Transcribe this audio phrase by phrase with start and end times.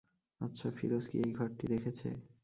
[0.41, 2.07] আচ্ছা, ফিরোজ কি এই ঘরটি দেখেছে?